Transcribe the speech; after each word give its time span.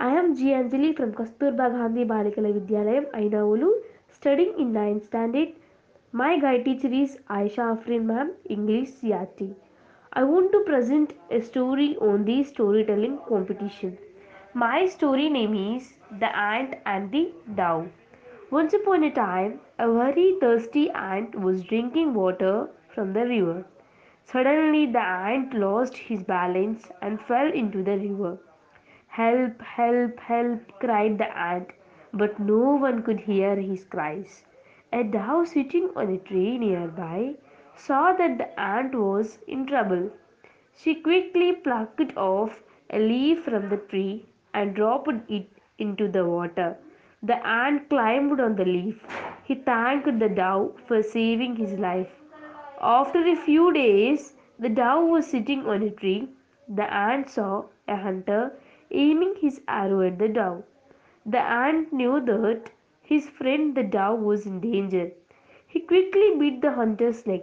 I 0.00 0.10
am 0.16 0.36
G. 0.36 0.52
Anjali 0.52 0.96
from 0.96 1.12
Kasturba 1.12 1.68
Gandhi 1.72 2.04
Balikala 2.04 2.52
Vidyalayam, 2.56 3.10
Ainavolu, 3.10 3.68
studying 4.08 4.56
in 4.56 4.72
9th 4.72 5.06
standard. 5.06 5.48
My 6.12 6.38
guide 6.38 6.64
teacher 6.64 6.86
is 6.86 7.18
Aisha 7.28 7.76
Afrin 7.76 8.04
ma'am, 8.04 8.30
English 8.48 8.90
CRT. 8.90 9.56
I 10.12 10.22
want 10.22 10.52
to 10.52 10.60
present 10.60 11.14
a 11.32 11.40
story 11.40 11.96
on 11.96 12.24
the 12.24 12.44
storytelling 12.44 13.18
competition. 13.28 13.98
My 14.54 14.86
story 14.86 15.28
name 15.28 15.56
is 15.56 15.94
The 16.20 16.30
Ant 16.36 16.76
and 16.86 17.10
the 17.10 17.32
Dove. 17.56 17.88
Once 18.52 18.74
upon 18.74 19.02
a 19.02 19.10
time, 19.10 19.58
a 19.80 19.92
very 19.92 20.36
thirsty 20.40 20.90
ant 20.90 21.34
was 21.34 21.64
drinking 21.64 22.14
water 22.14 22.68
from 22.94 23.12
the 23.14 23.26
river. 23.26 23.64
Suddenly, 24.22 24.86
the 24.86 25.02
ant 25.02 25.54
lost 25.54 25.96
his 25.96 26.22
balance 26.22 26.88
and 27.02 27.20
fell 27.20 27.50
into 27.52 27.82
the 27.82 27.98
river. 27.98 28.38
Help, 29.18 29.60
help, 29.62 30.20
help, 30.20 30.60
cried 30.80 31.18
the 31.18 31.28
ant, 31.36 31.70
but 32.12 32.38
no 32.38 32.76
one 32.86 33.02
could 33.02 33.20
hear 33.20 33.56
his 33.56 33.84
cries. 33.84 34.44
A 34.92 35.02
dove 35.02 35.48
sitting 35.48 35.90
on 35.96 36.12
a 36.14 36.18
tree 36.18 36.56
nearby 36.58 37.34
saw 37.74 38.12
that 38.12 38.38
the 38.38 38.60
ant 38.60 38.94
was 38.94 39.38
in 39.46 39.66
trouble. 39.66 40.10
She 40.76 40.94
quickly 40.94 41.52
plucked 41.54 42.16
off 42.16 42.62
a 42.90 43.00
leaf 43.00 43.42
from 43.44 43.68
the 43.68 43.78
tree 43.78 44.26
and 44.54 44.74
dropped 44.76 45.28
it 45.28 45.48
into 45.78 46.06
the 46.08 46.24
water. 46.24 46.76
The 47.22 47.44
ant 47.46 47.88
climbed 47.88 48.40
on 48.40 48.54
the 48.54 48.64
leaf. 48.64 49.02
He 49.42 49.56
thanked 49.56 50.18
the 50.20 50.28
dove 50.28 50.80
for 50.86 51.02
saving 51.02 51.56
his 51.56 51.72
life. 51.72 52.12
After 52.80 53.26
a 53.26 53.34
few 53.34 53.72
days, 53.72 54.34
the 54.60 54.68
dove 54.68 55.08
was 55.08 55.26
sitting 55.26 55.66
on 55.66 55.82
a 55.82 55.90
tree. 55.90 56.28
The 56.68 56.92
ant 56.92 57.28
saw 57.28 57.64
a 57.88 57.96
hunter 57.96 58.52
aiming 58.90 59.34
his 59.40 59.60
arrow 59.68 60.00
at 60.02 60.18
the 60.18 60.28
dove. 60.28 60.64
The 61.26 61.40
ant 61.40 61.92
knew 61.92 62.20
that 62.20 62.70
his 63.02 63.28
friend 63.28 63.74
the 63.74 63.82
dove 63.82 64.20
was 64.20 64.46
in 64.46 64.60
danger. 64.60 65.12
He 65.66 65.80
quickly 65.80 66.36
beat 66.38 66.60
the 66.60 66.72
hunter's 66.72 67.26
leg. 67.26 67.42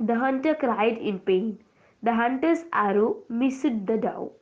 The 0.00 0.14
hunter 0.14 0.54
cried 0.54 0.98
in 0.98 1.18
pain. 1.20 1.58
The 2.02 2.14
hunter's 2.14 2.64
arrow 2.72 3.16
missed 3.28 3.86
the 3.86 3.96
dove. 3.96 4.32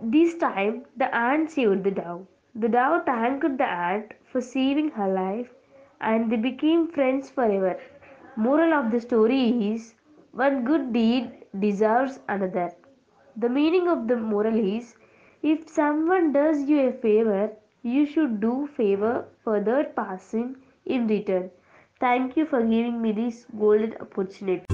This 0.00 0.36
time 0.36 0.86
the 0.96 1.14
ant 1.14 1.50
saved 1.50 1.84
the 1.84 1.90
dove. 1.90 2.26
The 2.54 2.68
dove 2.68 3.04
thanked 3.06 3.58
the 3.58 3.64
ant 3.68 4.12
for 4.24 4.40
saving 4.40 4.90
her 4.92 5.08
life 5.12 5.52
and 6.00 6.30
they 6.32 6.36
became 6.36 6.88
friends 6.88 7.30
forever. 7.30 7.78
Moral 8.36 8.72
of 8.72 8.90
the 8.90 9.00
story 9.00 9.72
is 9.72 9.94
one 10.32 10.64
good 10.64 10.92
deed 10.92 11.44
deserves 11.58 12.20
another. 12.28 12.72
The 13.36 13.48
meaning 13.48 13.88
of 13.88 14.08
the 14.08 14.16
moral 14.16 14.56
is 14.56 14.96
if 15.42 15.68
someone 15.68 16.32
does 16.32 16.62
you 16.68 16.88
a 16.88 16.92
favor, 16.92 17.50
you 17.82 18.06
should 18.06 18.40
do 18.40 18.68
favor 18.76 19.26
for 19.44 19.60
that 19.60 19.94
person 19.94 20.56
in 20.84 21.06
return. 21.06 21.50
Thank 22.00 22.36
you 22.36 22.46
for 22.46 22.60
giving 22.60 23.00
me 23.00 23.12
this 23.12 23.46
golden 23.56 23.94
opportunity. 24.00 24.66